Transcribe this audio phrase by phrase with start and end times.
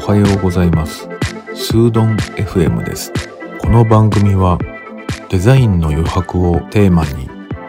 [0.00, 1.06] おはようございます。
[1.54, 3.12] スードン FM です。
[3.60, 4.58] この番組は
[5.28, 7.28] デザインの余白をテーマに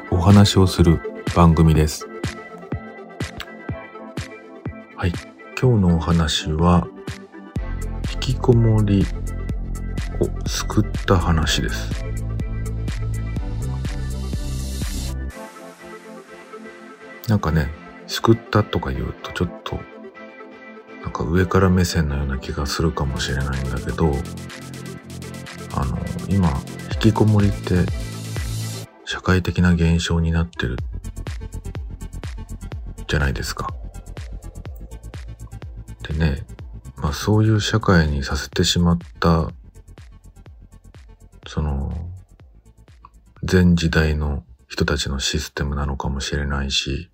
[0.10, 1.02] お話をする
[1.36, 2.08] 番組です。
[4.96, 5.12] はい。
[5.62, 6.88] 今日のお話は
[8.14, 9.06] 引きこもり
[10.22, 12.13] を救った話です。
[17.28, 17.70] なんかね
[18.08, 19.80] 救ったとか言うとちょっと
[21.02, 24.14] なんか上から目線のような気がするかもしれないんだけど
[25.76, 25.98] あの
[26.30, 26.50] 今
[26.94, 27.86] 引きこもりって
[29.06, 30.78] 社会的な現象になってる
[33.08, 33.74] じゃないですか。
[36.08, 36.46] でね、
[36.98, 39.52] まあそういう社会にさせてしまった
[41.48, 41.94] その
[43.44, 47.12] 全時代の人たちのシステムなのかもしれないし、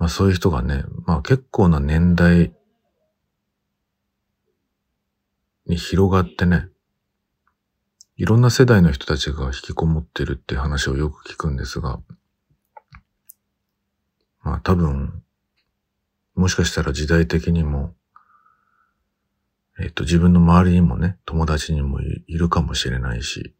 [0.00, 2.54] まあそういう人がね、まあ結構な年代
[5.66, 6.68] に広がってね、
[8.16, 12.00] いろんな世代の人たちが引きこもってるって話をよく聞くんですが、
[14.42, 15.22] まあ多分、
[16.34, 17.94] もしかしたら時代的にも、
[19.78, 23.54] えっと自分の周りにもね、友達にもいるかもしれないし、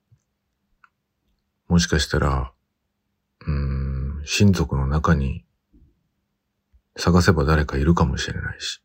[1.68, 2.50] もしかしたら、
[3.46, 5.44] うん、親族の中に
[6.96, 8.82] 探せば誰かいるかもしれないし。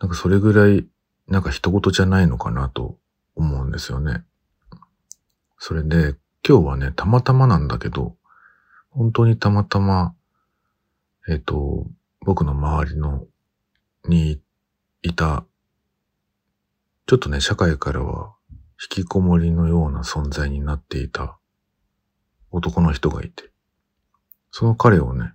[0.00, 0.86] なんかそれぐらい、
[1.28, 2.98] なんか人事じゃないのかなと
[3.34, 4.24] 思うんですよね。
[5.58, 6.16] それで、
[6.46, 8.16] 今日はね、たまたまなんだけど、
[8.90, 10.14] 本当にたまたま、
[11.28, 11.86] えっ、ー、と、
[12.20, 13.26] 僕の周りの、
[14.08, 14.40] に
[15.02, 15.44] いた、
[17.06, 18.34] ちょっとね、社会からは
[18.82, 21.38] 引きこもりのような存在になっていた
[22.50, 23.50] 男の人がいて、
[24.50, 25.34] その彼をね、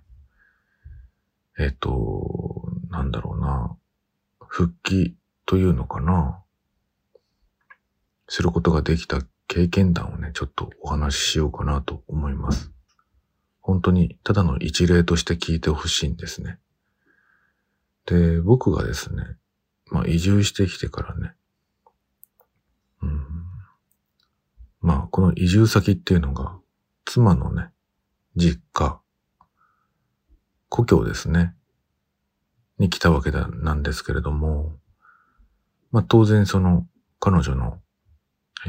[1.58, 3.76] えっ、ー、と、なんだろうな、
[4.46, 5.16] 復帰
[5.46, 6.42] というのかな、
[8.28, 12.72] することができた経験談をね、ちょっとお話ししようかなと思います。
[13.60, 16.58] 本当にただの一例として聞いてほしいんですね。
[18.06, 19.22] で、僕がですね、
[19.90, 21.32] まあ移住してきてからね、
[23.02, 23.26] うん、
[24.80, 26.58] まあこの移住先っていうのが、
[27.04, 27.70] 妻のね、
[28.36, 29.00] 実家、
[30.68, 31.54] 故郷ですね、
[32.78, 34.76] に来たわけだなんですけれども、
[35.90, 36.86] まあ当然その
[37.18, 37.80] 彼女の、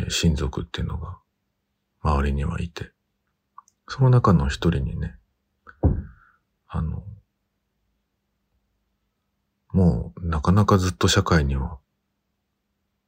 [0.09, 1.18] 親族っていうのが
[2.03, 2.91] 周りにはいて、
[3.88, 5.16] その中の一人にね、
[6.68, 7.03] あの、
[9.72, 11.80] もうなかなかずっと社会には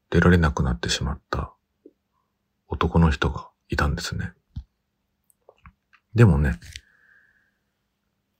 [0.09, 1.53] 出られなくなってしまった
[2.67, 4.33] 男の人がいたんですね。
[6.15, 6.59] でもね、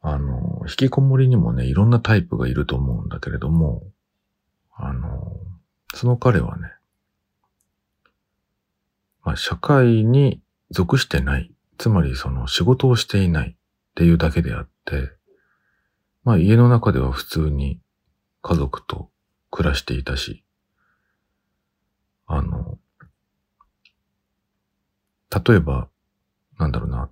[0.01, 3.83] あの、引きこもりにもね、いろんなタイプがいると思うんだけれども、
[4.75, 5.37] あの、
[5.93, 6.71] その彼はね、
[9.23, 13.55] まあ、社会に属してない、つまりその仕事をしていない。
[13.89, 15.11] っていうだけであって、
[16.23, 17.81] まあ家の中では普通に
[18.41, 19.09] 家族と
[19.51, 20.45] 暮らしていたし、
[22.25, 22.77] あの、
[25.45, 25.89] 例えば、
[26.57, 27.09] なんだろうな、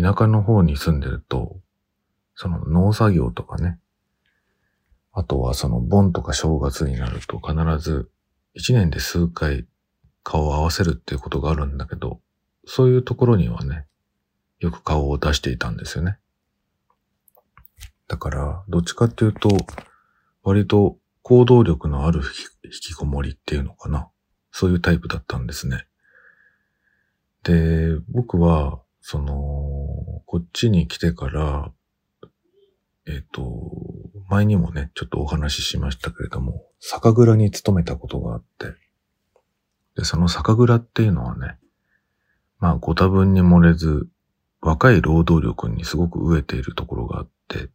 [0.00, 1.60] 田舎の方に住んでると、
[2.34, 3.78] その農作業とかね、
[5.12, 8.10] あとはその盆とか正月になると必ず
[8.54, 9.66] 一年で数回
[10.24, 12.20] 顔を合わせるっていうことがあるんだけど、
[12.66, 13.86] そういうところにはね、
[14.58, 16.18] よく顔を出していたんですよね。
[18.08, 19.48] だから、どっちかっていうと、
[20.42, 22.20] 割と行動力のある
[22.64, 24.08] 引きこもりっていうのかな。
[24.50, 25.86] そういうタイプだったんですね。
[27.42, 29.34] で、僕は、その、
[30.24, 31.70] こっちに来てから、
[33.06, 33.70] えっ、ー、と、
[34.30, 38.68] 前にもね、ちょっとお話ししましたけれども、酒蔵に勤めたことがあって、
[39.94, 41.58] で、その酒蔵っていうのはね、
[42.60, 44.08] まあ、ご多分に漏れず、
[44.62, 47.68] 若い労働力にすごく飢えているところがあって、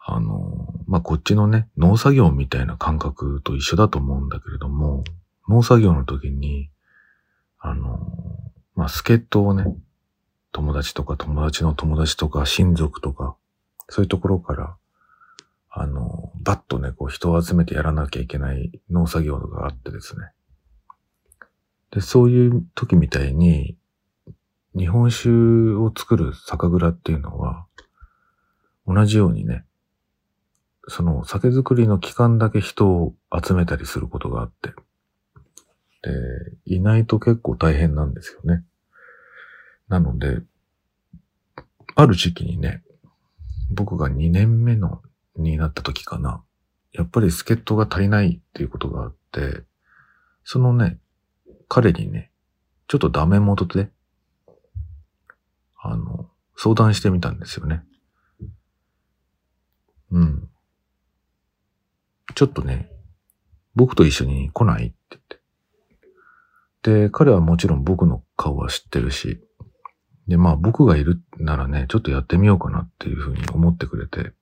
[0.00, 5.04] あの、まあ、こっちのね、農作業みたいな感覚と一緒だと思うんだけれども、
[5.48, 6.68] 農作業の時に、
[7.60, 8.00] あの、
[8.74, 9.66] まあ、助っ人をね、
[10.52, 13.36] 友達とか友達の友達とか親族とか、
[13.88, 14.76] そういうところから、
[15.70, 20.32] あの、バッとね、こう人を集めてやらなきゃいけない農作業があってですね。
[21.92, 23.76] で、そういう時みたいに、
[24.76, 27.66] 日本酒を作る酒蔵っていうのは、
[28.86, 29.64] 同じようにね、
[30.88, 34.70] その酒造りの期間だけ人を集めたりすることがあって。
[36.02, 36.10] で、
[36.64, 38.64] いないと結構大変なんですよね。
[39.90, 40.38] なので、
[41.96, 42.82] ある時期にね、
[43.70, 45.02] 僕が2年目の、
[45.36, 46.42] になった時かな。
[46.92, 49.64] やっぱり助っ人が足りないっていうことがあって、
[50.44, 50.98] そのね、
[51.68, 52.30] 彼にね、
[52.86, 53.90] ちょっとダメ元で、
[55.76, 57.82] あの、相談してみたんですよね。
[60.12, 60.48] うん。
[62.34, 62.90] ちょっとね、
[63.74, 67.06] 僕と一緒に来ないって言って。
[67.06, 69.42] で、彼はもちろん僕の顔は知ってるし、
[70.30, 74.32] で、まあ僕がいるならね、ちょっとやってみようかなっていうふうに思ってくれて、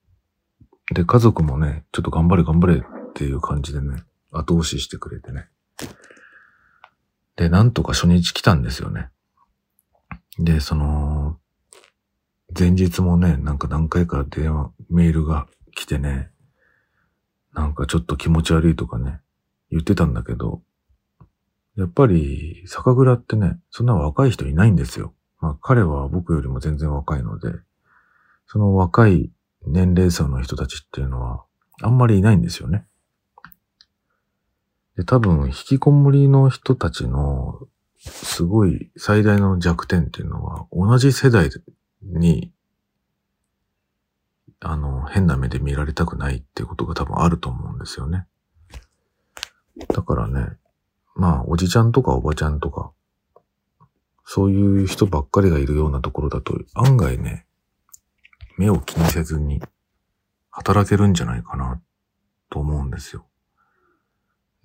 [0.93, 2.83] で、家族もね、ちょっと頑張れ頑張れっ
[3.15, 5.47] ていう感じでね、後押ししてくれてね。
[7.37, 9.09] で、なんとか初日来たんですよね。
[10.37, 11.39] で、その、
[12.57, 16.29] 前日もね、なんか何回か電話、メールが来てね、
[17.53, 19.21] なんかちょっと気持ち悪いとかね、
[19.71, 20.61] 言ってたんだけど、
[21.75, 25.15] やっぱり酒蔵ってね、そんな若い人いないんですよ。
[25.39, 27.49] まあ彼は僕よりも全然若いので、
[28.47, 29.31] その若い
[29.65, 31.43] 年齢層の人たちっていうのは
[31.81, 32.85] あんまりいないんですよね。
[34.97, 37.59] で、多分引きこもりの人たちの
[37.99, 41.49] すごい最大の弱点っていうのは同じ世代
[42.01, 42.51] に
[44.61, 48.25] あの変な目で見られたくないってことが多分あると思うんですよね。
[49.87, 50.57] だからね、
[51.15, 52.91] まあおじちゃんとかおばちゃんとか
[54.31, 57.47] そういう人ばっかりがいるようなところだと、案外ね、
[58.59, 59.59] 目を気にせずに
[60.51, 61.81] 働けるんじゃないかな
[62.51, 63.25] と思うんですよ。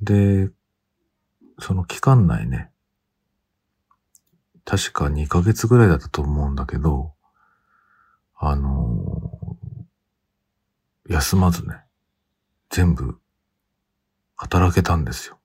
[0.03, 0.51] で、
[1.61, 2.73] その期間内ね、
[4.67, 7.15] 確か2ヶ月ぐらいだったと思うんだけど、
[8.37, 11.77] あのー、休まずね、
[12.69, 13.19] 全部
[14.37, 15.39] 働けたんですよ。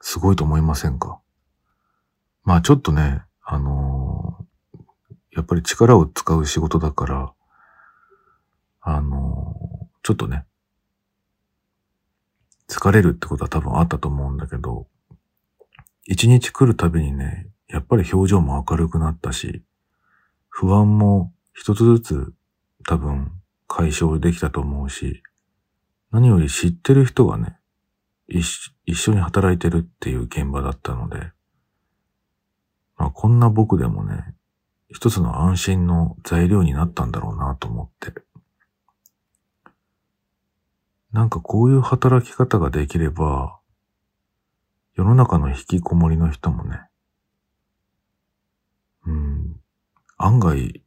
[0.00, 1.20] すごいと思いませんか？
[2.44, 7.32] まあちょっとね、あのー、やっぱり力を使う仕事だから、
[8.80, 10.44] あのー、ちょっとね、
[12.68, 14.86] 疲れるってことは多分あったと思うんだけど、
[16.06, 19.62] 一日来るたびにね、やっぱり表情も明るくなったし、
[20.48, 22.32] 不安も一つずつ
[22.86, 23.32] 多分
[23.68, 25.22] 解消できたと思うし、
[26.10, 27.56] 何より知ってる人がね、
[28.28, 31.32] 一緒に働いてるっていう現場だったので、
[33.00, 34.34] まあ、こんな僕でもね、
[34.90, 38.12] 一つの安心の材料になったんだろうなと思って。
[41.10, 43.58] なんかこういう働き方ができれば、
[44.94, 46.78] 世の中の引きこもりの人もね、
[49.06, 49.56] うん、
[50.18, 50.82] 案外、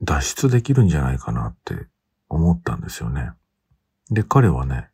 [0.00, 1.86] 脱出できるんじゃないかなって
[2.30, 3.32] 思ったんですよね。
[4.10, 4.88] で、彼はね、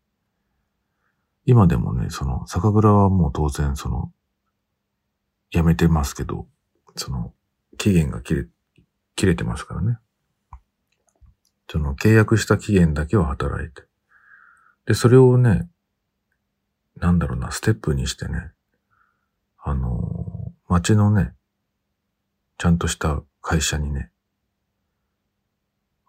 [1.46, 4.10] 今でもね、その、酒蔵はもう当然その、
[5.54, 6.46] やめてますけど、
[6.96, 7.32] その、
[7.78, 8.46] 期限が切れ、
[9.16, 9.98] 切れてますからね。
[11.68, 13.82] その、契約した期限だけは働いて。
[14.86, 15.68] で、それをね、
[16.96, 18.52] なんだろうな、ステップにしてね、
[19.58, 21.34] あの、街のね、
[22.58, 24.10] ちゃんとした会社にね、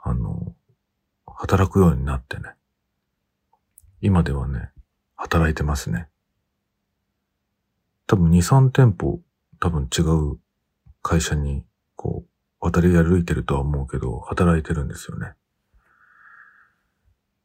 [0.02, 0.56] あの、
[1.26, 2.56] 働くようになってね。
[4.02, 4.72] 今ではね、
[5.16, 6.08] 働いてますね。
[8.08, 9.20] 多分2、3店舗
[9.66, 10.38] 多分違う
[11.02, 12.30] 会社に、こう、
[12.60, 15.34] 渡り歩いてるとは思うけど、働いてるんですよね。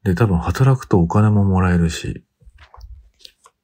[0.04, 2.22] で、多分働くとお金ももらえるし、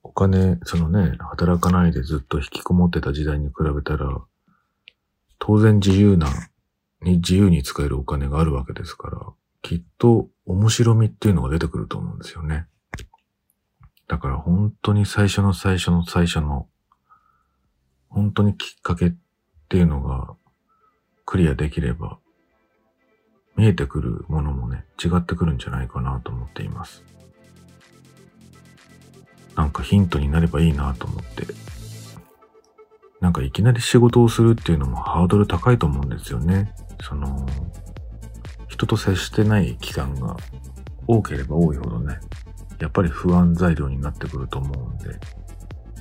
[0.03, 4.23] お金、そのね、働かないでずっと引きこもってた時代に比べたら、
[5.39, 6.29] 当然自由な、
[7.03, 9.19] に自由に使えるお金があるわけですから、
[9.61, 12.65] きっと面白みっていうのが出てくると思うんですよね。
[14.09, 16.69] だから本当に最初の最初の最初の
[18.17, 19.15] 本当にきっかけっ
[19.69, 20.37] ていうのが
[21.27, 22.19] クリアできれば、
[23.57, 27.05] 見えてくるものもね、違ってくるんじゃないかなと思っています。
[29.55, 31.47] なんかヒントになればいいなと思って。
[33.21, 36.75] なんかいきなり仕事をするっていうのもハードル高いと思うんですよね。
[37.03, 37.47] その、
[38.69, 40.39] 人と接してない期間が
[41.07, 42.19] 多ければ多いほどね、
[42.79, 45.19] やっぱり不安材料になってくると思うんで、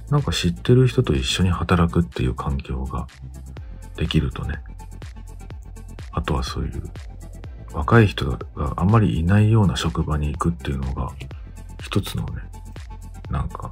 [0.09, 3.07] なんか知ってる人と一緒に働くっていう環境が
[3.95, 4.61] できるとね。
[6.11, 6.83] あとはそういう
[7.73, 8.39] 若い人が
[8.77, 11.11] あんまりいないような職場に行くっていうのが
[11.81, 12.41] 一つのね、
[13.29, 13.69] なんか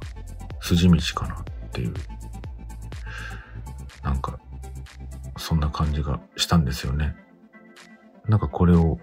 [0.60, 1.94] 筋道かなっていう、
[4.02, 4.38] なんか
[5.38, 7.16] そんな感じがしたんですよね。
[8.28, 8.98] なんかこれを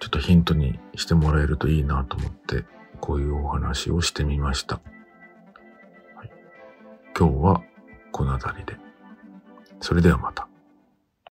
[0.00, 2.64] ちょっとヒントにしてもらえるといいなと思って
[3.00, 4.80] こういうお話をしてみました。
[7.22, 7.62] 今日は
[8.10, 8.76] この辺りで。
[9.80, 10.48] それではまた。